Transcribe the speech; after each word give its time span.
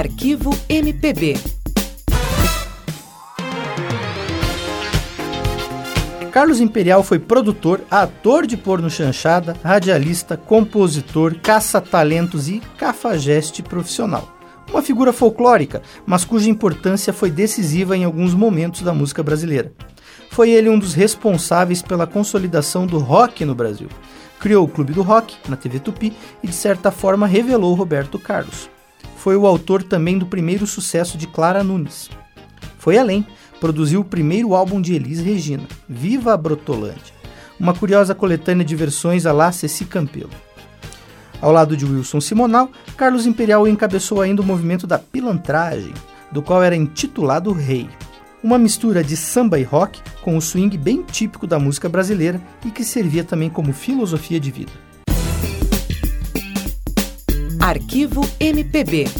Arquivo 0.00 0.50
MPB. 0.66 1.36
Carlos 6.32 6.58
Imperial 6.58 7.02
foi 7.02 7.18
produtor, 7.18 7.82
ator 7.90 8.46
de 8.46 8.56
porno 8.56 8.88
chanchada, 8.88 9.54
radialista, 9.62 10.38
compositor, 10.38 11.34
caça-talentos 11.42 12.48
e 12.48 12.60
cafajeste 12.78 13.62
profissional. 13.62 14.34
Uma 14.70 14.80
figura 14.80 15.12
folclórica, 15.12 15.82
mas 16.06 16.24
cuja 16.24 16.48
importância 16.48 17.12
foi 17.12 17.30
decisiva 17.30 17.94
em 17.94 18.04
alguns 18.04 18.32
momentos 18.32 18.80
da 18.80 18.94
música 18.94 19.22
brasileira. 19.22 19.70
Foi 20.30 20.48
ele 20.48 20.70
um 20.70 20.78
dos 20.78 20.94
responsáveis 20.94 21.82
pela 21.82 22.06
consolidação 22.06 22.86
do 22.86 22.96
rock 22.96 23.44
no 23.44 23.54
Brasil. 23.54 23.90
Criou 24.38 24.64
o 24.64 24.68
Clube 24.68 24.94
do 24.94 25.02
Rock, 25.02 25.36
na 25.46 25.58
TV 25.58 25.78
Tupi, 25.78 26.16
e 26.42 26.46
de 26.46 26.54
certa 26.54 26.90
forma 26.90 27.26
revelou 27.26 27.74
Roberto 27.74 28.18
Carlos. 28.18 28.70
Foi 29.20 29.36
o 29.36 29.46
autor 29.46 29.82
também 29.82 30.16
do 30.16 30.24
primeiro 30.24 30.66
sucesso 30.66 31.18
de 31.18 31.26
Clara 31.26 31.62
Nunes. 31.62 32.08
Foi 32.78 32.96
além, 32.96 33.26
produziu 33.60 34.00
o 34.00 34.04
primeiro 34.04 34.54
álbum 34.54 34.80
de 34.80 34.94
Elis 34.94 35.20
Regina, 35.20 35.64
Viva 35.86 36.32
a 36.32 36.38
Brotolândia, 36.38 37.12
uma 37.58 37.74
curiosa 37.74 38.14
coletânea 38.14 38.64
de 38.64 38.74
versões 38.74 39.26
a 39.26 39.32
lá 39.32 39.52
Ceci 39.52 39.84
Campelo. 39.84 40.30
Ao 41.38 41.52
lado 41.52 41.76
de 41.76 41.84
Wilson 41.84 42.18
Simonal, 42.18 42.70
Carlos 42.96 43.26
Imperial 43.26 43.68
encabeçou 43.68 44.22
ainda 44.22 44.40
o 44.40 44.44
movimento 44.44 44.86
da 44.86 44.98
pilantragem, 44.98 45.92
do 46.32 46.40
qual 46.40 46.62
era 46.62 46.74
intitulado 46.74 47.52
Rei. 47.52 47.90
Uma 48.42 48.56
mistura 48.56 49.04
de 49.04 49.18
samba 49.18 49.58
e 49.58 49.62
rock 49.62 50.00
com 50.22 50.34
o 50.34 50.40
swing 50.40 50.78
bem 50.78 51.02
típico 51.02 51.46
da 51.46 51.58
música 51.58 51.90
brasileira 51.90 52.40
e 52.64 52.70
que 52.70 52.82
servia 52.82 53.22
também 53.22 53.50
como 53.50 53.74
filosofia 53.74 54.40
de 54.40 54.50
vida. 54.50 54.89
Arquivo 57.70 58.22
MPB 58.40 59.19